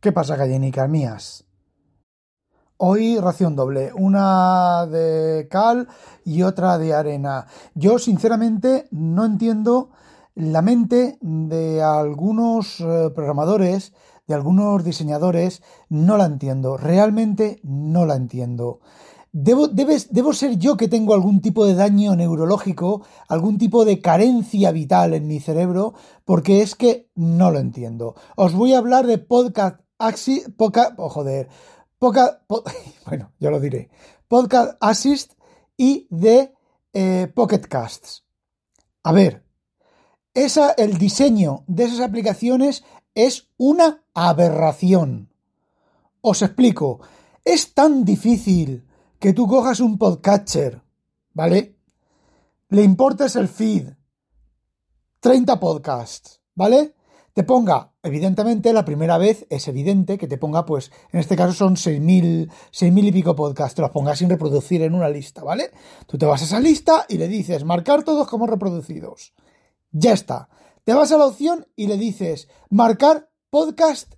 ¿Qué 0.00 0.12
pasa, 0.12 0.34
gallinicas 0.34 0.88
mías? 0.88 1.44
Hoy 2.78 3.18
ración 3.18 3.54
doble, 3.54 3.92
una 3.92 4.86
de 4.86 5.46
cal 5.50 5.88
y 6.24 6.40
otra 6.40 6.78
de 6.78 6.94
arena. 6.94 7.48
Yo 7.74 7.98
sinceramente 7.98 8.88
no 8.92 9.26
entiendo 9.26 9.90
la 10.34 10.62
mente 10.62 11.18
de 11.20 11.82
algunos 11.82 12.80
eh, 12.80 13.10
programadores, 13.14 13.92
de 14.26 14.34
algunos 14.34 14.82
diseñadores, 14.84 15.62
no 15.90 16.16
la 16.16 16.24
entiendo, 16.24 16.78
realmente 16.78 17.60
no 17.62 18.06
la 18.06 18.16
entiendo. 18.16 18.80
Debo, 19.32 19.68
debo 19.68 20.32
ser 20.32 20.56
yo 20.56 20.78
que 20.78 20.88
tengo 20.88 21.12
algún 21.12 21.42
tipo 21.42 21.66
de 21.66 21.74
daño 21.74 22.16
neurológico, 22.16 23.02
algún 23.28 23.58
tipo 23.58 23.84
de 23.84 24.00
carencia 24.00 24.72
vital 24.72 25.12
en 25.12 25.28
mi 25.28 25.40
cerebro, 25.40 25.92
porque 26.24 26.62
es 26.62 26.74
que 26.74 27.10
no 27.14 27.50
lo 27.50 27.58
entiendo. 27.58 28.14
Os 28.34 28.54
voy 28.54 28.72
a 28.72 28.78
hablar 28.78 29.06
de 29.06 29.18
podcast 29.18 29.82
Axi, 30.00 30.42
poca, 30.56 30.94
joder, 30.96 31.48
poca, 31.98 32.42
bueno, 33.06 33.32
ya 33.38 33.50
lo 33.50 33.60
diré, 33.60 33.90
Podcast 34.28 34.76
Assist 34.80 35.34
y 35.76 36.06
de 36.10 36.54
eh, 36.94 37.30
Pocket 37.34 37.60
Casts. 37.60 38.24
A 39.02 39.12
ver, 39.12 39.44
esa, 40.32 40.72
el 40.72 40.96
diseño 40.96 41.64
de 41.66 41.84
esas 41.84 42.00
aplicaciones 42.00 42.82
es 43.14 43.48
una 43.58 44.02
aberración. 44.14 45.30
Os 46.22 46.40
explico, 46.40 47.00
es 47.44 47.74
tan 47.74 48.04
difícil 48.04 48.86
que 49.18 49.34
tú 49.34 49.46
cojas 49.46 49.80
un 49.80 49.98
podcatcher, 49.98 50.82
¿vale? 51.34 51.76
Le 52.70 52.82
importes 52.82 53.36
el 53.36 53.48
feed, 53.48 53.90
30 55.20 55.60
podcasts, 55.60 56.40
¿vale? 56.54 56.94
Te 57.34 57.44
ponga, 57.44 57.92
evidentemente, 58.02 58.72
la 58.72 58.84
primera 58.84 59.18
vez 59.18 59.46
es 59.50 59.68
evidente 59.68 60.18
que 60.18 60.26
te 60.26 60.38
ponga, 60.38 60.66
pues, 60.66 60.90
en 61.12 61.20
este 61.20 61.36
caso 61.36 61.52
son 61.52 61.76
6.000, 61.76 62.50
6.000 62.72 63.06
y 63.06 63.12
pico 63.12 63.36
podcasts, 63.36 63.74
te 63.74 63.82
los 63.82 63.90
pongas 63.90 64.18
sin 64.18 64.30
reproducir 64.30 64.82
en 64.82 64.94
una 64.94 65.08
lista, 65.08 65.44
¿vale? 65.44 65.70
Tú 66.06 66.18
te 66.18 66.26
vas 66.26 66.42
a 66.42 66.44
esa 66.44 66.60
lista 66.60 67.06
y 67.08 67.18
le 67.18 67.28
dices, 67.28 67.64
marcar 67.64 68.02
todos 68.02 68.28
como 68.28 68.46
reproducidos. 68.46 69.32
Ya 69.92 70.12
está. 70.12 70.48
Te 70.84 70.94
vas 70.94 71.12
a 71.12 71.18
la 71.18 71.26
opción 71.26 71.66
y 71.76 71.86
le 71.86 71.96
dices, 71.96 72.48
marcar 72.68 73.30
podcast 73.50 74.14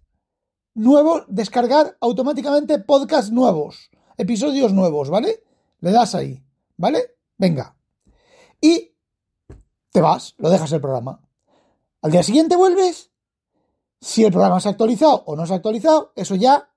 nuevo, 0.75 1.23
descargar 1.29 1.97
automáticamente 2.01 2.79
podcasts 2.79 3.31
nuevos 3.31 3.91
episodios 4.17 4.73
nuevos, 4.73 5.11
¿vale? 5.11 5.43
Le 5.81 5.91
das 5.91 6.15
ahí, 6.15 6.43
¿vale? 6.77 7.17
Venga. 7.37 7.77
Y 8.61 8.95
te 9.91 10.01
vas, 10.01 10.35
lo 10.39 10.51
dejas 10.51 10.73
el 10.73 10.81
programa. 10.81 11.21
Al 12.03 12.11
día 12.11 12.23
siguiente 12.25 12.57
vuelves. 12.57 13.11
Si 14.01 14.25
el 14.25 14.33
programa 14.33 14.61
se 14.61 14.69
ha 14.69 14.73
actualizado 14.73 15.23
o 15.27 15.37
no 15.37 15.47
se 15.47 15.53
ha 15.53 15.57
actualizado, 15.57 16.13
eso 16.17 16.35
ya 16.35 16.69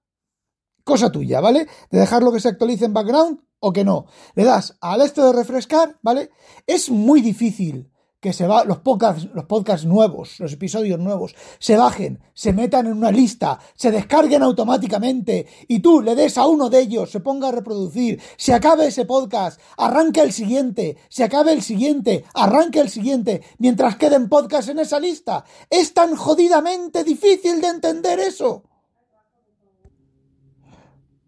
cosa 0.84 1.12
tuya, 1.12 1.42
¿vale? 1.42 1.68
De 1.90 2.00
dejarlo 2.00 2.32
que 2.32 2.40
se 2.40 2.50
actualice 2.50 2.86
en 2.86 2.94
background 2.94 3.40
o 3.60 3.74
que 3.74 3.84
no. 3.84 4.06
Le 4.36 4.44
das 4.44 4.78
al 4.80 5.02
este 5.02 5.22
de 5.22 5.34
refrescar, 5.34 5.98
¿vale? 6.04 6.30
Es 6.68 6.92
muy 6.92 7.22
difícil 7.22 7.92
que 8.26 8.34
se 8.34 8.48
va, 8.48 8.64
los 8.66 8.80
podcasts, 8.80 9.28
los 9.36 9.46
podcasts 9.46 9.86
nuevos, 9.86 10.40
los 10.40 10.52
episodios 10.52 10.98
nuevos, 10.98 11.36
se 11.60 11.78
bajen, 11.78 12.24
se 12.34 12.54
metan 12.54 12.88
en 12.88 12.94
una 12.94 13.12
lista, 13.12 13.60
se 13.76 13.92
descarguen 13.92 14.42
automáticamente 14.42 15.46
y 15.68 15.78
tú 15.78 16.02
le 16.02 16.16
des 16.16 16.36
a 16.40 16.48
uno 16.48 16.68
de 16.72 16.80
ellos, 16.80 17.12
se 17.12 17.20
ponga 17.20 17.50
a 17.50 17.52
reproducir, 17.52 18.20
se 18.36 18.56
acabe 18.56 18.88
ese 18.88 19.06
podcast, 19.06 19.62
arranque 19.78 20.22
el 20.22 20.34
siguiente, 20.34 20.98
se 21.08 21.24
acabe 21.24 21.54
el 21.54 21.62
siguiente, 21.62 22.26
arranque 22.34 22.80
el 22.80 22.90
siguiente, 22.90 23.44
mientras 23.60 23.96
queden 23.98 24.28
podcasts 24.28 24.72
en 24.72 24.80
esa 24.80 25.00
lista. 25.00 25.46
Es 25.70 25.94
tan 25.94 26.16
jodidamente 26.16 27.04
difícil 27.04 27.62
de 27.62 27.68
entender 27.68 28.20
eso. 28.20 28.64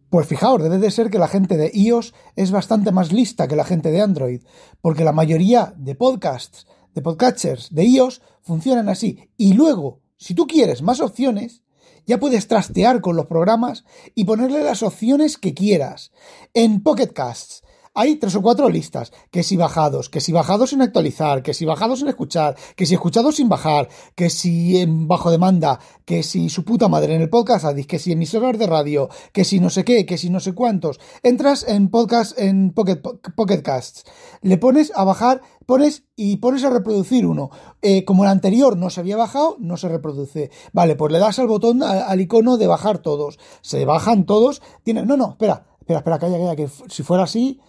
Pues 0.09 0.25
fijaos, 0.25 0.63
debe 0.63 0.79
de 0.79 0.89
ser 0.89 1.11
que 1.11 1.19
la 1.19 1.27
gente 1.27 1.57
de 1.57 1.69
iOS 1.75 2.15
es 2.35 2.49
bastante 2.49 2.91
más 2.91 3.11
lista 3.11 3.47
que 3.47 3.55
la 3.55 3.65
gente 3.65 3.91
de 3.91 4.01
Android, 4.01 4.41
porque 4.81 5.03
la 5.03 5.11
mayoría 5.11 5.75
de 5.77 5.93
podcasts 5.93 6.65
de 6.97 7.03
podcatchers 7.03 7.75
de 7.75 7.85
iOS 7.85 8.23
funcionan 8.41 8.89
así. 8.89 9.29
Y 9.37 9.53
luego, 9.53 10.01
si 10.17 10.33
tú 10.33 10.47
quieres 10.47 10.81
más 10.81 10.99
opciones, 10.99 11.61
ya 12.07 12.19
puedes 12.19 12.47
trastear 12.47 13.01
con 13.01 13.15
los 13.15 13.27
programas 13.27 13.85
y 14.15 14.25
ponerle 14.25 14.63
las 14.63 14.81
opciones 14.81 15.37
que 15.37 15.53
quieras. 15.53 16.11
En 16.55 16.81
Pocket 16.81 17.09
Casts 17.13 17.61
hay 17.97 18.17
tres 18.17 18.35
o 18.35 18.43
cuatro 18.43 18.69
listas, 18.69 19.11
que 19.31 19.41
si 19.41 19.57
bajados, 19.57 20.07
que 20.07 20.21
si 20.21 20.31
bajados 20.31 20.69
sin 20.69 20.83
actualizar, 20.83 21.41
que 21.41 21.55
si 21.55 21.65
bajados 21.65 21.97
sin 21.97 22.07
escuchar, 22.07 22.55
que 22.75 22.85
si 22.85 22.93
escuchados 22.93 23.37
sin 23.37 23.49
bajar, 23.49 23.89
que 24.13 24.29
si 24.29 24.77
en 24.77 25.07
bajo 25.07 25.31
demanda, 25.31 25.79
que 26.05 26.21
si 26.21 26.49
su 26.49 26.63
puta 26.63 26.89
madre 26.89 27.15
en 27.15 27.23
el 27.23 27.29
podcast 27.31 27.65
Addict, 27.65 27.89
que 27.89 27.97
si 27.97 28.11
emisoras 28.11 28.59
de 28.59 28.67
radio, 28.67 29.09
que 29.33 29.43
si 29.43 29.59
no 29.59 29.71
sé 29.71 29.83
qué, 29.83 30.05
que 30.05 30.19
si 30.19 30.29
no 30.29 30.39
sé 30.39 30.53
cuántos. 30.53 30.99
Entras 31.23 31.67
en 31.67 31.89
podcast, 31.89 32.37
en 32.37 32.71
Pocket, 32.71 33.01
Pocket 33.35 33.63
Casts, 33.63 34.03
le 34.43 34.59
pones 34.59 34.91
a 34.95 35.03
bajar, 35.03 35.41
pones 35.65 36.03
y 36.15 36.37
pones 36.37 36.63
a 36.65 36.69
reproducir 36.69 37.25
uno. 37.25 37.49
Eh, 37.81 38.05
como 38.05 38.25
el 38.25 38.29
anterior 38.29 38.77
no 38.77 38.91
se 38.91 38.99
había 38.99 39.17
bajado, 39.17 39.55
no 39.57 39.75
se 39.75 39.89
reproduce. 39.89 40.51
Vale, 40.71 40.95
pues 40.95 41.11
le 41.11 41.17
das 41.17 41.39
al 41.39 41.47
botón, 41.47 41.81
al, 41.81 42.21
icono 42.21 42.57
de 42.57 42.67
bajar 42.67 42.99
todos. 42.99 43.39
Se 43.61 43.85
bajan 43.85 44.27
todos. 44.27 44.61
Tiene, 44.83 45.03
no, 45.03 45.17
no, 45.17 45.31
espera, 45.31 45.65
espera, 45.79 45.99
espera, 45.99 46.19
calla, 46.19 46.37
calla, 46.37 46.55
que 46.55 46.69
si 46.89 47.01
fuera 47.01 47.23
así, 47.23 47.59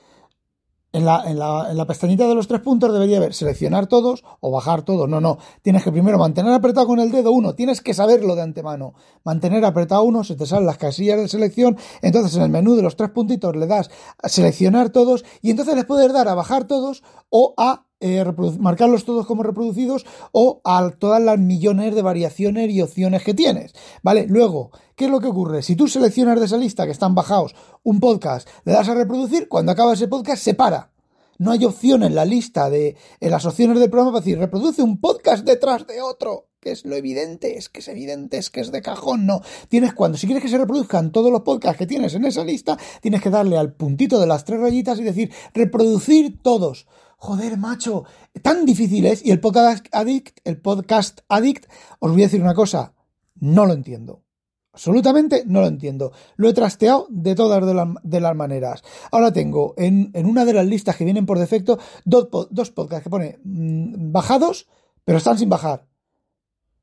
en 0.92 1.04
la, 1.04 1.22
en, 1.26 1.38
la, 1.38 1.70
en 1.70 1.76
la, 1.76 1.86
pestañita 1.86 2.26
de 2.26 2.34
los 2.34 2.48
tres 2.48 2.60
puntos 2.60 2.92
debería 2.92 3.18
haber 3.18 3.34
seleccionar 3.34 3.88
todos 3.88 4.24
o 4.40 4.50
bajar 4.50 4.82
todos. 4.82 5.08
No, 5.08 5.20
no. 5.20 5.38
Tienes 5.62 5.84
que 5.84 5.92
primero 5.92 6.18
mantener 6.18 6.52
apretado 6.52 6.86
con 6.86 6.98
el 6.98 7.10
dedo 7.10 7.32
uno. 7.32 7.54
Tienes 7.54 7.82
que 7.82 7.92
saberlo 7.92 8.34
de 8.34 8.42
antemano. 8.42 8.94
Mantener 9.22 9.64
apretado 9.64 10.02
uno, 10.02 10.24
se 10.24 10.34
te 10.34 10.46
salen 10.46 10.66
las 10.66 10.78
casillas 10.78 11.18
de 11.18 11.28
selección. 11.28 11.76
Entonces 12.00 12.34
en 12.36 12.42
el 12.42 12.50
menú 12.50 12.74
de 12.74 12.82
los 12.82 12.96
tres 12.96 13.10
puntitos 13.10 13.54
le 13.54 13.66
das 13.66 13.90
a 14.22 14.28
seleccionar 14.28 14.90
todos 14.90 15.24
y 15.42 15.50
entonces 15.50 15.74
les 15.74 15.84
puedes 15.84 16.12
dar 16.12 16.28
a 16.28 16.34
bajar 16.34 16.64
todos 16.64 17.02
o 17.28 17.54
a 17.58 17.87
eh, 18.00 18.24
marcarlos 18.58 19.04
todos 19.04 19.26
como 19.26 19.42
reproducidos 19.42 20.06
o 20.32 20.60
a 20.64 20.90
todas 20.90 21.22
las 21.22 21.38
millones 21.38 21.94
de 21.94 22.02
variaciones 22.02 22.70
y 22.70 22.80
opciones 22.80 23.22
que 23.24 23.34
tienes. 23.34 23.72
¿Vale? 24.02 24.26
Luego, 24.28 24.70
¿qué 24.94 25.06
es 25.06 25.10
lo 25.10 25.20
que 25.20 25.28
ocurre? 25.28 25.62
Si 25.62 25.76
tú 25.76 25.88
seleccionas 25.88 26.38
de 26.38 26.46
esa 26.46 26.56
lista 26.56 26.86
que 26.86 26.92
están 26.92 27.14
bajados 27.14 27.54
un 27.82 28.00
podcast, 28.00 28.48
le 28.64 28.72
das 28.72 28.88
a 28.88 28.94
reproducir, 28.94 29.48
cuando 29.48 29.72
acaba 29.72 29.94
ese 29.94 30.08
podcast 30.08 30.42
se 30.42 30.54
para. 30.54 30.92
No 31.38 31.52
hay 31.52 31.64
opción 31.64 32.02
en 32.02 32.16
la 32.16 32.24
lista 32.24 32.68
de 32.68 32.96
en 33.20 33.30
las 33.30 33.46
opciones 33.46 33.78
del 33.78 33.90
programa 33.90 34.12
para 34.12 34.24
decir 34.24 34.38
reproduce 34.38 34.82
un 34.82 35.00
podcast 35.00 35.44
detrás 35.44 35.86
de 35.86 36.02
otro 36.02 36.48
que 36.60 36.72
es 36.72 36.84
lo 36.84 36.96
evidente, 36.96 37.56
es 37.56 37.68
que 37.68 37.80
es 37.80 37.88
evidente, 37.88 38.38
es 38.38 38.50
que 38.50 38.60
es 38.60 38.72
de 38.72 38.82
cajón, 38.82 39.26
no. 39.26 39.40
Tienes 39.68 39.94
cuando, 39.94 40.18
si 40.18 40.26
quieres 40.26 40.42
que 40.42 40.48
se 40.48 40.58
reproduzcan 40.58 41.12
todos 41.12 41.30
los 41.30 41.42
podcasts 41.42 41.78
que 41.78 41.86
tienes 41.86 42.14
en 42.14 42.24
esa 42.24 42.42
lista, 42.42 42.76
tienes 43.00 43.22
que 43.22 43.30
darle 43.30 43.56
al 43.56 43.72
puntito 43.72 44.18
de 44.18 44.26
las 44.26 44.44
tres 44.44 44.60
rayitas 44.60 44.98
y 44.98 45.04
decir 45.04 45.32
reproducir 45.54 46.42
todos 46.42 46.86
joder, 47.18 47.58
macho, 47.58 48.04
tan 48.42 48.64
difícil 48.64 49.04
es. 49.04 49.24
Y 49.24 49.30
el 49.30 49.40
podcast 49.40 49.86
addict, 49.92 50.38
el 50.44 50.60
podcast 50.60 51.20
addict, 51.28 51.66
os 51.98 52.12
voy 52.12 52.22
a 52.22 52.26
decir 52.26 52.40
una 52.40 52.54
cosa, 52.54 52.94
no 53.34 53.66
lo 53.66 53.74
entiendo. 53.74 54.22
Absolutamente 54.72 55.42
no 55.44 55.60
lo 55.60 55.66
entiendo. 55.66 56.12
Lo 56.36 56.48
he 56.48 56.54
trasteado 56.54 57.08
de 57.10 57.34
todas 57.34 57.60
de, 58.02 58.20
las 58.20 58.36
maneras. 58.36 58.84
Ahora 59.10 59.32
tengo 59.32 59.74
en, 59.76 60.12
una 60.14 60.44
de 60.44 60.52
las 60.52 60.66
listas 60.66 60.94
que 60.94 61.04
vienen 61.04 61.26
por 61.26 61.38
defecto 61.38 61.80
dos, 62.04 62.28
dos 62.50 62.70
podcasts 62.70 63.02
que 63.02 63.10
pone 63.10 63.40
mm, 63.42 64.12
bajados, 64.12 64.68
pero 65.04 65.18
están 65.18 65.36
sin 65.36 65.48
bajar. 65.48 65.84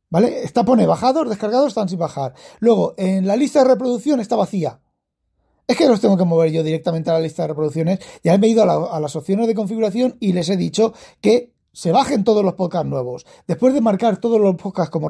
¿Vale? 0.09 0.43
Está 0.43 0.65
pone 0.65 0.85
bajados, 0.85 1.29
descargados, 1.29 1.69
están 1.69 1.87
sin 1.87 1.99
bajar. 1.99 2.33
Luego, 2.59 2.95
en 2.97 3.25
la 3.27 3.37
lista 3.37 3.59
de 3.59 3.69
reproducción 3.69 4.19
está 4.19 4.35
vacía. 4.35 4.81
Es 5.67 5.77
que 5.77 5.87
los 5.87 5.99
tengo 5.99 6.17
que 6.17 6.25
mover 6.25 6.51
yo 6.51 6.63
directamente 6.63 7.09
a 7.09 7.13
la 7.13 7.19
lista 7.19 7.43
de 7.43 7.49
reproducciones. 7.49 7.99
Ya 8.23 8.35
he 8.35 8.47
ido 8.47 8.63
a, 8.63 8.99
las 8.99 9.15
opciones 9.15 9.47
de 9.47 9.55
configuración 9.55 10.15
y 10.19 10.33
les 10.33 10.49
he 10.49 10.57
dicho 10.57 10.93
que 11.21 11.53
se 11.71 11.91
bajen 11.91 12.23
todos 12.23 12.43
los 12.43 12.53
podcasts 12.53 12.87
nuevos. 12.87 13.25
Después 13.47 13.73
de 13.73 13.81
marcar 13.81 14.17
todos 14.17 14.39
los 14.39 14.55
podcasts 14.55 14.91
como, 14.91 15.09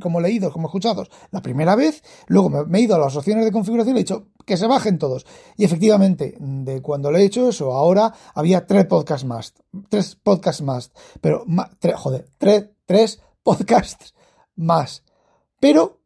como 0.00 0.20
leídos, 0.20 0.52
como 0.52 0.66
escuchados 0.66 1.10
la 1.30 1.42
primera 1.42 1.76
vez, 1.76 2.02
luego 2.26 2.50
me, 2.50 2.78
he 2.78 2.82
ido 2.82 2.96
a 2.96 2.98
las 2.98 3.14
opciones 3.16 3.44
de 3.44 3.52
configuración 3.52 3.96
y 3.96 4.00
he 4.00 4.02
dicho 4.02 4.26
que 4.44 4.56
se 4.56 4.66
bajen 4.66 4.98
todos. 4.98 5.24
Y 5.56 5.64
efectivamente, 5.64 6.36
de 6.40 6.82
cuando 6.82 7.12
le 7.12 7.20
he 7.20 7.24
hecho 7.24 7.48
eso, 7.48 7.72
ahora 7.72 8.12
había 8.34 8.66
tres 8.66 8.86
podcasts 8.86 9.26
más. 9.26 9.54
Tres 9.90 10.16
podcasts 10.16 10.62
más. 10.62 10.90
Pero, 11.20 11.44
joder, 11.96 12.28
tres 12.38 13.20
podcasts 13.44 14.14
más. 14.56 15.04
Pero 15.60 16.01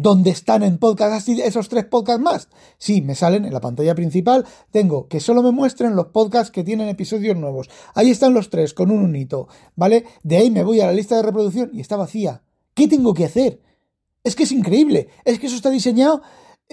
¿Dónde 0.00 0.30
están 0.30 0.62
en 0.62 0.78
podcast 0.78 1.28
esos 1.28 1.68
tres 1.68 1.84
podcasts 1.84 2.22
más? 2.22 2.48
Sí, 2.78 3.02
me 3.02 3.16
salen 3.16 3.44
en 3.44 3.52
la 3.52 3.60
pantalla 3.60 3.96
principal. 3.96 4.46
Tengo 4.70 5.08
que 5.08 5.18
solo 5.18 5.42
me 5.42 5.50
muestren 5.50 5.96
los 5.96 6.06
podcasts 6.06 6.52
que 6.52 6.62
tienen 6.62 6.86
episodios 6.86 7.36
nuevos. 7.36 7.68
Ahí 7.94 8.08
están 8.08 8.32
los 8.32 8.48
tres 8.48 8.74
con 8.74 8.92
un 8.92 9.02
unito, 9.02 9.48
¿vale? 9.74 10.04
De 10.22 10.36
ahí 10.36 10.52
me 10.52 10.62
voy 10.62 10.80
a 10.80 10.86
la 10.86 10.92
lista 10.92 11.16
de 11.16 11.24
reproducción 11.24 11.70
y 11.72 11.80
está 11.80 11.96
vacía. 11.96 12.42
¿Qué 12.74 12.86
tengo 12.86 13.12
que 13.12 13.24
hacer? 13.24 13.60
Es 14.22 14.36
que 14.36 14.44
es 14.44 14.52
increíble. 14.52 15.08
Es 15.24 15.40
que 15.40 15.48
eso 15.48 15.56
está 15.56 15.68
diseñado 15.68 16.22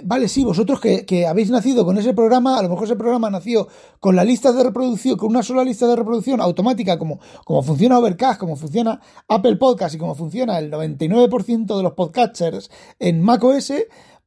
Vale, 0.03 0.27
sí, 0.27 0.43
vosotros 0.43 0.81
que, 0.81 1.25
habéis 1.25 1.49
nacido 1.49 1.85
con 1.85 1.97
ese 1.97 2.13
programa, 2.13 2.59
a 2.59 2.61
lo 2.61 2.67
mejor 2.67 2.83
ese 2.83 2.97
programa 2.97 3.29
nació 3.29 3.69
con 4.01 4.17
la 4.17 4.25
lista 4.25 4.51
de 4.51 4.61
reproducción, 4.61 5.17
con 5.17 5.29
una 5.29 5.41
sola 5.41 5.63
lista 5.63 5.87
de 5.87 5.95
reproducción 5.95 6.41
automática, 6.41 6.99
como, 6.99 7.21
como 7.45 7.63
funciona 7.63 7.97
Overcast, 7.97 8.37
como 8.37 8.57
funciona 8.57 8.99
Apple 9.29 9.55
Podcast 9.55 9.95
y 9.95 9.97
como 9.97 10.13
funciona 10.13 10.59
el 10.59 10.69
99% 10.69 11.77
de 11.77 11.83
los 11.83 11.93
podcasters 11.93 12.69
en 12.99 13.21
macOS, 13.21 13.71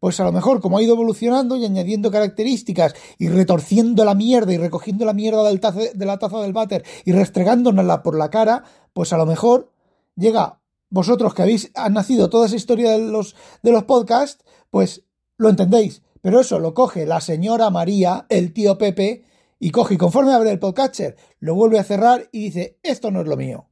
pues 0.01 0.19
a 0.21 0.25
lo 0.25 0.33
mejor 0.33 0.63
como 0.63 0.79
ha 0.79 0.83
ido 0.83 0.95
evolucionando 0.95 1.55
y 1.59 1.67
añadiendo 1.67 2.11
características 2.11 2.95
y 3.19 3.29
retorciendo 3.29 4.07
la 4.07 4.15
mierda 4.15 4.55
y 4.55 4.57
recogiendo 4.57 5.05
la 5.05 5.13
mierda 5.13 5.45
del 5.45 5.61
de 5.61 6.07
la 6.07 6.19
taza 6.19 6.41
del 6.41 6.55
váter 6.55 6.83
y 7.05 7.13
restregándonosla 7.13 8.03
por 8.03 8.17
la 8.17 8.31
cara, 8.31 8.65
pues 8.95 9.13
a 9.13 9.19
lo 9.19 9.27
mejor 9.27 9.71
llega 10.17 10.61
vosotros 10.89 11.35
que 11.35 11.43
habéis 11.43 11.71
nacido 11.91 12.31
toda 12.31 12.47
esa 12.47 12.57
historia 12.57 12.93
de 12.93 13.01
los, 13.01 13.37
de 13.63 13.73
los 13.73 13.85
podcasts, 13.85 14.43
pues 14.71 15.05
lo 15.39 15.49
entendéis. 15.49 16.03
Pero 16.21 16.41
eso 16.41 16.59
lo 16.59 16.75
coge 16.75 17.07
la 17.07 17.21
señora 17.21 17.71
María, 17.71 18.27
el 18.29 18.53
tío 18.53 18.77
Pepe, 18.77 19.25
y 19.61 19.71
coge 19.71 19.95
y 19.95 19.97
conforme 19.97 20.33
abre 20.33 20.51
el 20.51 20.59
podcatcher, 20.59 21.17
lo 21.41 21.55
vuelve 21.55 21.79
a 21.79 21.85
cerrar 21.85 22.29
y 22.33 22.45
dice, 22.45 22.79
esto 22.83 23.11
no 23.11 23.23
es 23.23 23.29
lo 23.29 23.37
mío. 23.37 23.68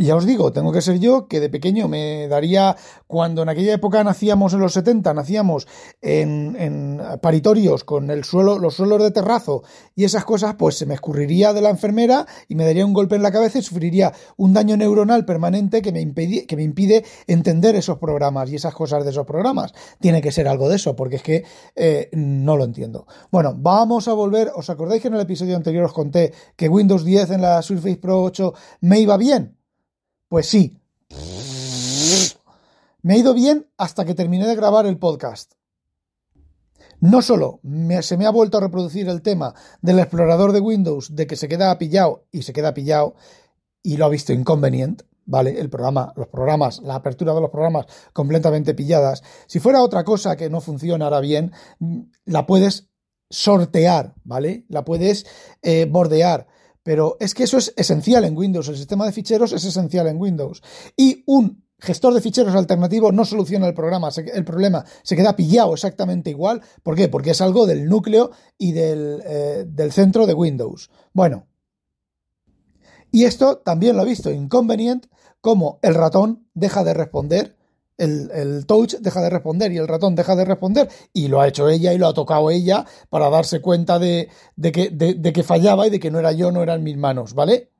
Y 0.00 0.06
ya 0.06 0.16
os 0.16 0.24
digo, 0.24 0.50
tengo 0.50 0.72
que 0.72 0.80
ser 0.80 0.98
yo 0.98 1.28
que 1.28 1.40
de 1.40 1.50
pequeño 1.50 1.86
me 1.86 2.26
daría, 2.26 2.74
cuando 3.06 3.42
en 3.42 3.50
aquella 3.50 3.74
época 3.74 4.02
nacíamos 4.02 4.54
en 4.54 4.60
los 4.60 4.72
70, 4.72 5.12
nacíamos 5.12 5.68
en, 6.00 7.02
paritorios 7.20 7.84
con 7.84 8.08
el 8.10 8.24
suelo, 8.24 8.58
los 8.58 8.76
suelos 8.76 9.02
de 9.02 9.10
terrazo 9.10 9.62
y 9.94 10.04
esas 10.04 10.24
cosas, 10.24 10.54
pues 10.54 10.78
se 10.78 10.86
me 10.86 10.94
escurriría 10.94 11.52
de 11.52 11.60
la 11.60 11.68
enfermera 11.68 12.26
y 12.48 12.54
me 12.54 12.64
daría 12.64 12.86
un 12.86 12.94
golpe 12.94 13.16
en 13.16 13.22
la 13.22 13.30
cabeza 13.30 13.58
y 13.58 13.62
sufriría 13.62 14.14
un 14.38 14.54
daño 14.54 14.74
neuronal 14.78 15.26
permanente 15.26 15.82
que 15.82 15.92
me, 15.92 16.00
impide, 16.00 16.46
que 16.46 16.56
me 16.56 16.62
impide 16.62 17.04
entender 17.26 17.76
esos 17.76 17.98
programas 17.98 18.50
y 18.50 18.56
esas 18.56 18.72
cosas 18.72 19.04
de 19.04 19.10
esos 19.10 19.26
programas. 19.26 19.74
Tiene 20.00 20.22
que 20.22 20.32
ser 20.32 20.48
algo 20.48 20.70
de 20.70 20.76
eso, 20.76 20.96
porque 20.96 21.16
es 21.16 21.22
que 21.22 21.44
eh, 21.76 22.08
no 22.14 22.56
lo 22.56 22.64
entiendo. 22.64 23.06
Bueno, 23.30 23.52
vamos 23.54 24.08
a 24.08 24.14
volver. 24.14 24.50
¿Os 24.54 24.70
acordáis 24.70 25.02
que 25.02 25.08
en 25.08 25.14
el 25.16 25.20
episodio 25.20 25.56
anterior 25.56 25.84
os 25.84 25.92
conté 25.92 26.32
que 26.56 26.70
Windows 26.70 27.04
10 27.04 27.32
en 27.32 27.42
la 27.42 27.60
Surface 27.60 27.98
Pro 27.98 28.22
8 28.22 28.54
me 28.80 28.98
iba 28.98 29.18
bien? 29.18 29.59
Pues 30.30 30.46
sí. 30.46 30.78
Me 33.02 33.14
ha 33.14 33.16
ido 33.16 33.34
bien 33.34 33.66
hasta 33.76 34.04
que 34.04 34.14
terminé 34.14 34.46
de 34.46 34.54
grabar 34.54 34.86
el 34.86 34.96
podcast. 34.96 35.54
No 37.00 37.20
solo 37.20 37.58
se 38.02 38.16
me 38.16 38.26
ha 38.26 38.30
vuelto 38.30 38.58
a 38.58 38.60
reproducir 38.60 39.08
el 39.08 39.22
tema 39.22 39.56
del 39.82 39.98
explorador 39.98 40.52
de 40.52 40.60
Windows 40.60 41.16
de 41.16 41.26
que 41.26 41.34
se 41.34 41.48
queda 41.48 41.76
pillado 41.78 42.26
y 42.30 42.42
se 42.42 42.52
queda 42.52 42.74
pillado 42.74 43.16
y 43.82 43.96
lo 43.96 44.04
ha 44.04 44.08
visto 44.08 44.32
inconveniente, 44.32 45.04
¿vale? 45.24 45.58
El 45.58 45.68
programa, 45.68 46.12
los 46.14 46.28
programas, 46.28 46.80
la 46.80 46.94
apertura 46.94 47.34
de 47.34 47.40
los 47.40 47.50
programas 47.50 47.86
completamente 48.12 48.74
pilladas. 48.74 49.24
Si 49.48 49.58
fuera 49.58 49.82
otra 49.82 50.04
cosa 50.04 50.36
que 50.36 50.48
no 50.48 50.60
funcionara 50.60 51.18
bien, 51.18 51.50
la 52.24 52.46
puedes 52.46 52.88
sortear, 53.28 54.14
¿vale? 54.22 54.64
La 54.68 54.84
puedes 54.84 55.26
eh, 55.62 55.86
bordear. 55.90 56.46
Pero 56.82 57.16
es 57.20 57.34
que 57.34 57.44
eso 57.44 57.58
es 57.58 57.74
esencial 57.76 58.24
en 58.24 58.36
Windows. 58.36 58.68
El 58.68 58.76
sistema 58.76 59.04
de 59.06 59.12
ficheros 59.12 59.52
es 59.52 59.64
esencial 59.64 60.06
en 60.06 60.20
Windows. 60.20 60.62
Y 60.96 61.22
un 61.26 61.64
gestor 61.78 62.14
de 62.14 62.20
ficheros 62.20 62.54
alternativo 62.54 63.12
no 63.12 63.24
soluciona 63.24 63.66
el 63.66 63.74
programa, 63.74 64.10
el 64.16 64.44
problema, 64.44 64.84
se 65.02 65.16
queda 65.16 65.36
pillado 65.36 65.74
exactamente 65.74 66.30
igual. 66.30 66.62
¿Por 66.82 66.94
qué? 66.94 67.08
Porque 67.08 67.30
es 67.30 67.40
algo 67.40 67.66
del 67.66 67.86
núcleo 67.86 68.30
y 68.58 68.72
del, 68.72 69.22
eh, 69.24 69.64
del 69.66 69.92
centro 69.92 70.26
de 70.26 70.34
Windows. 70.34 70.90
Bueno. 71.12 71.46
Y 73.12 73.24
esto 73.24 73.58
también 73.58 73.96
lo 73.96 74.02
he 74.02 74.06
visto 74.06 74.30
inconveniente, 74.30 75.08
como 75.40 75.80
el 75.82 75.94
ratón 75.94 76.46
deja 76.54 76.84
de 76.84 76.94
responder 76.94 77.56
el, 78.00 78.66
touch 78.66 78.94
deja 78.96 79.20
de 79.20 79.30
responder 79.30 79.72
y 79.72 79.78
el 79.78 79.88
ratón 79.88 80.14
deja 80.14 80.34
de 80.34 80.44
responder 80.44 80.88
y 81.12 81.28
lo 81.28 81.40
ha 81.40 81.48
hecho 81.48 81.68
ella 81.68 81.92
y 81.92 81.98
lo 81.98 82.08
ha 82.08 82.14
tocado 82.14 82.50
ella 82.50 82.86
para 83.08 83.30
darse 83.30 83.60
cuenta 83.60 83.98
de, 83.98 84.28
que, 84.60 84.90
de, 84.90 85.32
que 85.32 85.42
fallaba 85.42 85.86
y 85.86 85.90
de 85.90 86.00
que 86.00 86.10
no 86.10 86.18
era 86.18 86.32
yo, 86.32 86.50
no 86.50 86.62
eran 86.62 86.82
mis 86.82 86.96
manos, 86.96 87.34
¿vale? 87.34 87.70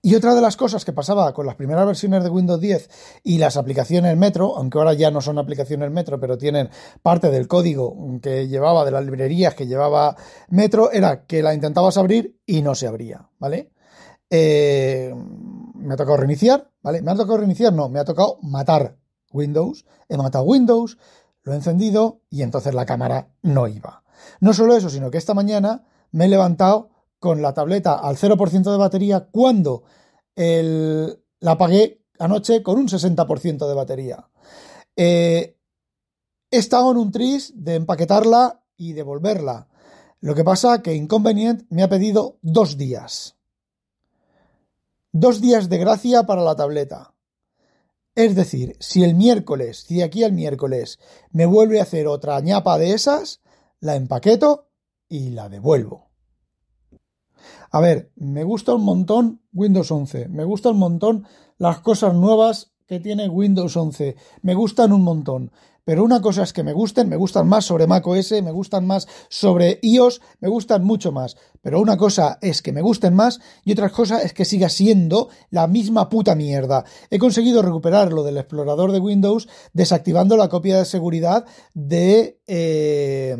Y 0.00 0.14
otra 0.14 0.34
de 0.34 0.40
las 0.40 0.56
cosas 0.56 0.84
que 0.84 0.92
pasaba 0.92 1.32
con 1.34 1.44
las 1.44 1.56
primeras 1.56 1.84
versiones 1.84 2.22
de 2.22 2.30
Windows 2.30 2.60
10 2.60 3.20
y 3.24 3.38
las 3.38 3.56
aplicaciones 3.56 4.16
Metro, 4.16 4.56
aunque 4.56 4.78
ahora 4.78 4.94
ya 4.94 5.10
no 5.10 5.20
son 5.20 5.38
aplicaciones 5.38 5.90
Metro, 5.90 6.20
pero 6.20 6.38
tienen 6.38 6.70
parte 7.02 7.30
del 7.30 7.48
código 7.48 7.96
que 8.22 8.46
llevaba, 8.46 8.84
de 8.84 8.92
las 8.92 9.04
librerías 9.04 9.54
que 9.54 9.66
llevaba 9.66 10.16
Metro, 10.50 10.92
era 10.92 11.26
que 11.26 11.42
la 11.42 11.52
intentabas 11.52 11.96
abrir 11.96 12.38
y 12.46 12.62
no 12.62 12.76
se 12.76 12.86
abría, 12.86 13.28
¿vale? 13.40 13.72
Eh, 14.30 15.12
me 15.78 15.94
ha 15.94 15.96
tocado 15.96 16.16
reiniciar, 16.18 16.70
¿vale? 16.82 17.02
¿Me 17.02 17.10
ha 17.10 17.14
tocado 17.14 17.38
reiniciar? 17.38 17.72
No, 17.72 17.88
me 17.88 17.98
ha 18.00 18.04
tocado 18.04 18.38
matar 18.42 18.98
Windows. 19.32 19.84
He 20.08 20.16
matado 20.16 20.44
Windows, 20.44 20.98
lo 21.42 21.52
he 21.52 21.56
encendido 21.56 22.22
y 22.30 22.42
entonces 22.42 22.74
la 22.74 22.86
cámara 22.86 23.28
no 23.42 23.68
iba. 23.68 24.02
No 24.40 24.52
solo 24.52 24.76
eso, 24.76 24.90
sino 24.90 25.10
que 25.10 25.18
esta 25.18 25.34
mañana 25.34 25.84
me 26.12 26.26
he 26.26 26.28
levantado 26.28 26.90
con 27.18 27.42
la 27.42 27.54
tableta 27.54 27.94
al 27.94 28.16
0% 28.16 28.70
de 28.70 28.76
batería 28.76 29.28
cuando 29.30 29.84
la 30.36 31.52
apagué 31.52 32.04
anoche 32.18 32.62
con 32.62 32.78
un 32.78 32.88
60% 32.88 33.66
de 33.68 33.74
batería. 33.74 34.28
Eh, 34.96 35.56
he 36.50 36.56
estado 36.56 36.90
en 36.92 36.98
un 36.98 37.10
tris 37.10 37.52
de 37.56 37.74
empaquetarla 37.76 38.62
y 38.76 38.92
devolverla. 38.92 39.68
Lo 40.20 40.34
que 40.34 40.44
pasa 40.44 40.82
que 40.82 40.94
Inconvenient 40.94 41.64
me 41.70 41.82
ha 41.82 41.88
pedido 41.88 42.38
dos 42.42 42.76
días. 42.76 43.37
Dos 45.20 45.40
días 45.40 45.68
de 45.68 45.78
gracia 45.78 46.22
para 46.26 46.42
la 46.42 46.54
tableta. 46.54 47.12
Es 48.14 48.36
decir, 48.36 48.76
si 48.78 49.02
el 49.02 49.16
miércoles, 49.16 49.84
si 49.84 49.96
de 49.96 50.04
aquí 50.04 50.22
al 50.22 50.32
miércoles 50.32 51.00
me 51.32 51.44
vuelve 51.44 51.80
a 51.80 51.82
hacer 51.82 52.06
otra 52.06 52.38
ñapa 52.38 52.78
de 52.78 52.92
esas, 52.92 53.40
la 53.80 53.96
empaqueto 53.96 54.68
y 55.08 55.30
la 55.30 55.48
devuelvo. 55.48 56.12
A 57.72 57.80
ver, 57.80 58.12
me 58.14 58.44
gusta 58.44 58.74
un 58.74 58.84
montón 58.84 59.42
Windows 59.52 59.90
11, 59.90 60.28
me 60.28 60.44
gusta 60.44 60.70
un 60.70 60.78
montón 60.78 61.26
las 61.56 61.80
cosas 61.80 62.14
nuevas 62.14 62.70
que 62.86 63.00
tiene 63.00 63.28
Windows 63.28 63.76
11, 63.76 64.14
me 64.42 64.54
gustan 64.54 64.92
un 64.92 65.02
montón, 65.02 65.50
pero 65.88 66.04
una 66.04 66.20
cosa 66.20 66.42
es 66.42 66.52
que 66.52 66.62
me 66.62 66.74
gusten, 66.74 67.08
me 67.08 67.16
gustan 67.16 67.48
más 67.48 67.64
sobre 67.64 67.86
macOS, 67.86 68.32
me 68.42 68.50
gustan 68.52 68.86
más 68.86 69.08
sobre 69.30 69.78
iOS, 69.80 70.20
me 70.38 70.50
gustan 70.50 70.84
mucho 70.84 71.12
más. 71.12 71.38
Pero 71.62 71.80
una 71.80 71.96
cosa 71.96 72.36
es 72.42 72.60
que 72.60 72.74
me 72.74 72.82
gusten 72.82 73.14
más 73.14 73.40
y 73.64 73.72
otra 73.72 73.88
cosa 73.88 74.20
es 74.20 74.34
que 74.34 74.44
siga 74.44 74.68
siendo 74.68 75.30
la 75.48 75.66
misma 75.66 76.10
puta 76.10 76.34
mierda. 76.34 76.84
He 77.08 77.18
conseguido 77.18 77.62
recuperar 77.62 78.12
lo 78.12 78.22
del 78.22 78.36
explorador 78.36 78.92
de 78.92 78.98
Windows 78.98 79.48
desactivando 79.72 80.36
la 80.36 80.50
copia 80.50 80.76
de 80.76 80.84
seguridad 80.84 81.46
de... 81.72 82.38
Eh, 82.46 83.38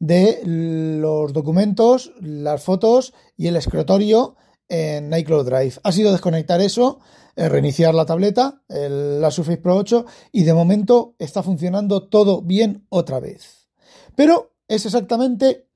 de 0.00 0.40
los 0.44 1.32
documentos, 1.32 2.12
las 2.20 2.62
fotos 2.62 3.14
y 3.38 3.46
el 3.46 3.56
escritorio 3.56 4.36
en 4.68 5.12
iCloud 5.12 5.46
Drive. 5.46 5.74
Ha 5.82 5.92
sido 5.92 6.12
desconectar 6.12 6.60
eso 6.60 7.00
eh, 7.36 7.48
reiniciar 7.48 7.94
la 7.94 8.06
tableta, 8.06 8.62
la 8.68 9.30
Surface 9.32 9.58
Pro 9.58 9.76
8, 9.76 10.06
y 10.30 10.44
de 10.44 10.54
momento 10.54 11.16
está 11.18 11.42
funcionando 11.42 12.08
todo 12.08 12.42
bien 12.42 12.86
otra 12.90 13.18
vez. 13.18 13.68
Pero 14.14 14.54
es 14.68 14.86
exactamente 14.86 15.66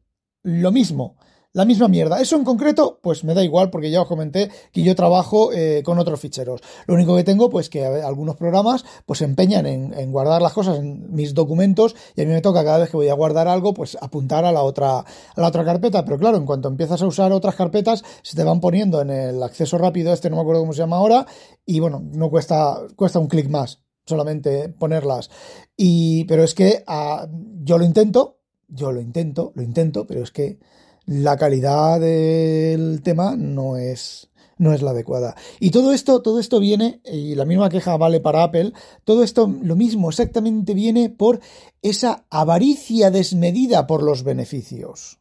lo 0.44 0.70
mismo 0.70 1.17
la 1.52 1.64
misma 1.64 1.88
mierda. 1.88 2.20
Eso 2.20 2.36
en 2.36 2.44
concreto, 2.44 3.00
pues 3.02 3.24
me 3.24 3.34
da 3.34 3.42
igual 3.42 3.70
porque 3.70 3.90
ya 3.90 4.02
os 4.02 4.08
comenté 4.08 4.50
que 4.72 4.82
yo 4.82 4.94
trabajo 4.94 5.52
eh, 5.52 5.82
con 5.84 5.98
otros 5.98 6.20
ficheros. 6.20 6.60
Lo 6.86 6.94
único 6.94 7.16
que 7.16 7.24
tengo, 7.24 7.48
pues 7.48 7.70
que 7.70 7.84
algunos 7.84 8.36
programas 8.36 8.84
pues 9.06 9.20
se 9.20 9.24
empeñan 9.24 9.66
en, 9.66 10.12
guardar 10.12 10.42
las 10.42 10.52
cosas 10.52 10.78
en 10.78 11.12
mis 11.12 11.34
documentos 11.34 11.96
y 12.16 12.22
a 12.22 12.26
mí 12.26 12.32
me 12.32 12.40
toca 12.40 12.64
cada 12.64 12.78
vez 12.78 12.90
que 12.90 12.96
voy 12.96 13.08
a 13.08 13.14
guardar 13.14 13.48
algo, 13.48 13.74
pues 13.74 13.96
apuntar 14.00 14.44
a 14.44 14.52
la 14.52 14.62
otra, 14.62 14.98
a 14.98 15.40
la 15.40 15.48
otra 15.48 15.64
carpeta. 15.64 16.04
Pero 16.04 16.18
claro, 16.18 16.36
en 16.36 16.46
cuanto 16.46 16.68
empiezas 16.68 17.02
a 17.02 17.06
usar 17.06 17.32
otras 17.32 17.54
carpetas, 17.54 18.04
se 18.22 18.36
te 18.36 18.44
van 18.44 18.60
poniendo 18.60 19.00
en 19.00 19.10
el 19.10 19.42
acceso 19.42 19.78
rápido, 19.78 20.12
este 20.12 20.30
no 20.30 20.36
me 20.36 20.42
acuerdo 20.42 20.62
cómo 20.62 20.72
se 20.72 20.80
llama 20.80 20.96
ahora, 20.96 21.26
y 21.64 21.80
bueno, 21.80 22.02
no 22.12 22.30
cuesta, 22.30 22.80
cuesta 22.96 23.18
un 23.18 23.28
clic 23.28 23.48
más 23.48 23.80
solamente 24.08 24.68
ponerlas. 24.70 25.30
Y, 25.76 26.24
pero 26.24 26.42
es 26.42 26.54
que 26.54 26.82
ah, 26.86 27.28
yo 27.62 27.78
lo 27.78 27.84
intento, 27.84 28.38
yo 28.66 28.90
lo 28.90 29.00
intento, 29.00 29.52
lo 29.54 29.62
intento, 29.62 30.06
pero 30.06 30.22
es 30.22 30.30
que 30.30 30.58
la 31.08 31.38
calidad 31.38 31.98
del 32.00 33.00
tema 33.02 33.34
no 33.34 33.78
es, 33.78 34.28
no 34.58 34.74
es 34.74 34.82
la 34.82 34.90
adecuada. 34.90 35.34
Y 35.58 35.70
todo 35.70 35.94
esto, 35.94 36.20
todo 36.20 36.38
esto 36.38 36.60
viene, 36.60 37.00
y 37.10 37.34
la 37.34 37.46
misma 37.46 37.70
queja 37.70 37.96
vale 37.96 38.20
para 38.20 38.42
Apple, 38.42 38.74
todo 39.04 39.22
esto 39.22 39.50
lo 39.62 39.74
mismo 39.74 40.10
exactamente 40.10 40.74
viene 40.74 41.08
por 41.08 41.40
esa 41.80 42.26
avaricia 42.28 43.10
desmedida 43.10 43.86
por 43.86 44.02
los 44.02 44.22
beneficios. 44.22 45.18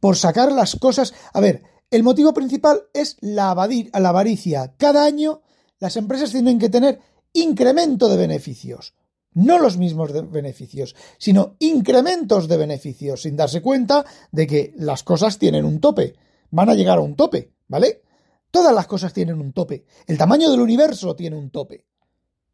Por 0.00 0.16
sacar 0.16 0.52
las 0.52 0.76
cosas. 0.76 1.14
A 1.32 1.40
ver, 1.40 1.62
el 1.90 2.02
motivo 2.02 2.34
principal 2.34 2.82
es 2.92 3.16
la, 3.20 3.54
la 3.94 4.08
avaricia. 4.08 4.74
Cada 4.76 5.06
año 5.06 5.40
las 5.78 5.96
empresas 5.96 6.32
tienen 6.32 6.58
que 6.58 6.68
tener 6.68 7.00
incremento 7.32 8.10
de 8.10 8.18
beneficios 8.18 8.92
no 9.34 9.58
los 9.58 9.76
mismos 9.76 10.12
beneficios, 10.30 10.94
sino 11.18 11.56
incrementos 11.58 12.48
de 12.48 12.56
beneficios, 12.56 13.22
sin 13.22 13.36
darse 13.36 13.62
cuenta 13.62 14.04
de 14.30 14.46
que 14.46 14.74
las 14.76 15.02
cosas 15.02 15.38
tienen 15.38 15.64
un 15.64 15.80
tope, 15.80 16.14
van 16.50 16.68
a 16.68 16.74
llegar 16.74 16.98
a 16.98 17.02
un 17.02 17.16
tope, 17.16 17.52
¿vale? 17.68 18.02
Todas 18.50 18.74
las 18.74 18.86
cosas 18.86 19.12
tienen 19.12 19.40
un 19.40 19.52
tope, 19.52 19.84
el 20.06 20.18
tamaño 20.18 20.50
del 20.50 20.60
universo 20.60 21.16
tiene 21.16 21.36
un 21.36 21.50
tope, 21.50 21.86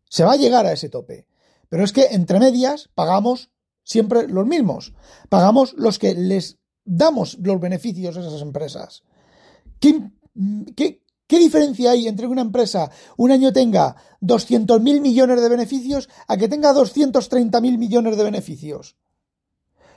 se 0.08 0.24
va 0.24 0.32
a 0.32 0.36
llegar 0.36 0.66
a 0.66 0.72
ese 0.72 0.88
tope, 0.88 1.26
pero 1.68 1.84
es 1.84 1.92
que 1.92 2.06
entre 2.12 2.38
medias 2.38 2.88
pagamos 2.94 3.50
siempre 3.82 4.28
los 4.28 4.46
mismos, 4.46 4.94
pagamos 5.28 5.74
los 5.74 5.98
que 5.98 6.14
les 6.14 6.58
damos 6.84 7.38
los 7.40 7.60
beneficios 7.60 8.16
a 8.16 8.20
esas 8.20 8.42
empresas. 8.42 9.02
¿Qué, 9.80 11.02
¿Qué 11.28 11.38
diferencia 11.38 11.90
hay 11.90 12.08
entre 12.08 12.26
que 12.26 12.32
una 12.32 12.40
empresa 12.40 12.90
un 13.18 13.30
año 13.30 13.52
tenga 13.52 13.94
200.000 14.22 14.80
millones 15.00 15.42
de 15.42 15.48
beneficios 15.50 16.08
a 16.26 16.38
que 16.38 16.48
tenga 16.48 16.72
230.000 16.72 17.76
millones 17.76 18.16
de 18.16 18.24
beneficios? 18.24 18.96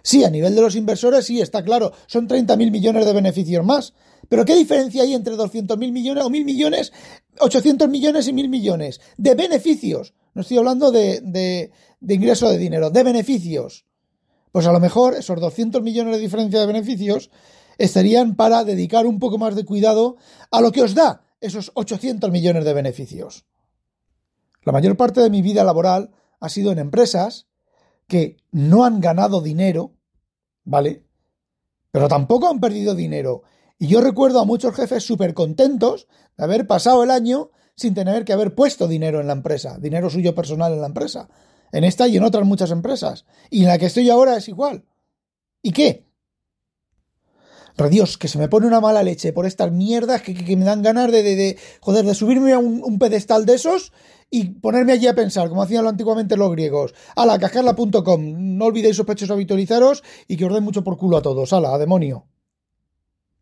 Sí, 0.03 0.25
a 0.25 0.29
nivel 0.29 0.55
de 0.55 0.61
los 0.61 0.75
inversores, 0.75 1.25
sí, 1.25 1.39
está 1.39 1.63
claro, 1.63 1.93
son 2.07 2.27
30.000 2.27 2.69
millones 2.69 3.05
de 3.05 3.13
beneficios 3.13 3.63
más. 3.63 3.93
Pero 4.27 4.43
¿qué 4.43 4.55
diferencia 4.55 5.03
hay 5.03 5.13
entre 5.13 5.35
200.000 5.35 5.77
millones 5.91 6.25
o 6.25 6.29
1.000 6.29 6.43
millones, 6.43 6.91
800 7.39 7.87
millones 7.87 8.27
y 8.27 8.33
1.000 8.33 8.49
millones? 8.49 8.99
De 9.17 9.33
beneficios. 9.33 10.13
No 10.33 10.41
estoy 10.41 10.57
hablando 10.57 10.91
de, 10.91 11.21
de, 11.21 11.71
de 12.01 12.13
ingreso 12.13 12.49
de 12.49 12.57
dinero, 12.57 12.89
de 12.89 13.03
beneficios. 13.03 13.85
Pues 14.51 14.67
a 14.67 14.73
lo 14.73 14.81
mejor 14.81 15.15
esos 15.15 15.39
200 15.39 15.81
millones 15.81 16.15
de 16.15 16.21
diferencia 16.21 16.59
de 16.59 16.65
beneficios 16.65 17.29
estarían 17.77 18.35
para 18.35 18.63
dedicar 18.63 19.05
un 19.05 19.19
poco 19.19 19.37
más 19.37 19.55
de 19.55 19.65
cuidado 19.65 20.17
a 20.51 20.61
lo 20.61 20.71
que 20.71 20.81
os 20.81 20.95
da 20.95 21.23
esos 21.39 21.71
800 21.73 22.31
millones 22.31 22.65
de 22.65 22.73
beneficios. 22.73 23.45
La 24.63 24.71
mayor 24.71 24.95
parte 24.95 25.21
de 25.21 25.29
mi 25.29 25.41
vida 25.41 25.63
laboral 25.63 26.11
ha 26.39 26.49
sido 26.49 26.71
en 26.71 26.79
empresas 26.79 27.47
que 28.07 28.37
no 28.51 28.83
han 28.83 28.99
ganado 28.99 29.41
dinero, 29.41 29.95
¿vale? 30.63 31.05
Pero 31.91 32.07
tampoco 32.07 32.47
han 32.47 32.59
perdido 32.59 32.93
dinero. 32.93 33.43
Y 33.79 33.87
yo 33.87 34.01
recuerdo 34.01 34.39
a 34.39 34.45
muchos 34.45 34.75
jefes 34.75 35.03
súper 35.03 35.33
contentos 35.33 36.07
de 36.37 36.43
haber 36.43 36.67
pasado 36.67 37.03
el 37.03 37.09
año 37.09 37.49
sin 37.75 37.95
tener 37.95 38.25
que 38.25 38.33
haber 38.33 38.53
puesto 38.53 38.87
dinero 38.87 39.19
en 39.19 39.27
la 39.27 39.33
empresa, 39.33 39.77
dinero 39.79 40.09
suyo 40.09 40.35
personal 40.35 40.73
en 40.73 40.81
la 40.81 40.87
empresa. 40.87 41.29
En 41.71 41.83
esta 41.83 42.07
y 42.07 42.17
en 42.17 42.23
otras 42.23 42.45
muchas 42.45 42.69
empresas. 42.71 43.25
Y 43.49 43.61
en 43.61 43.69
la 43.69 43.77
que 43.77 43.85
estoy 43.87 44.09
ahora 44.09 44.35
es 44.35 44.47
igual. 44.47 44.85
¿Y 45.61 45.71
qué? 45.71 46.10
Dios, 47.89 48.17
que 48.17 48.27
se 48.27 48.37
me 48.37 48.47
pone 48.47 48.67
una 48.67 48.79
mala 48.79 49.03
leche 49.03 49.33
por 49.33 49.45
estas 49.45 49.71
mierdas 49.71 50.21
que, 50.21 50.55
me 50.55 50.65
dan 50.65 50.81
ganas 50.81 51.11
de, 51.11 51.23
de, 51.23 51.57
joder, 51.79 52.05
de 52.05 52.15
subirme 52.15 52.53
a 52.53 52.59
un, 52.59 52.81
un, 52.83 52.99
pedestal 52.99 53.45
de 53.45 53.55
esos 53.55 53.91
y 54.29 54.45
ponerme 54.45 54.93
allí 54.93 55.07
a 55.07 55.15
pensar, 55.15 55.49
como 55.49 55.61
hacían 55.61 55.85
antiguamente 55.87 56.37
los 56.37 56.51
griegos. 56.51 56.93
Ala, 57.15 57.37
cascarla.com. 57.39 58.57
No 58.57 58.65
olvidéis 58.65 58.95
sospechosos 58.95 59.31
habitualizaros 59.31 60.03
y 60.27 60.37
que 60.37 60.45
os 60.45 60.53
den 60.53 60.63
mucho 60.63 60.83
por 60.83 60.97
culo 60.97 61.17
a 61.17 61.21
todos. 61.21 61.51
Ala, 61.53 61.73
a 61.73 61.77
demonio. 61.77 62.27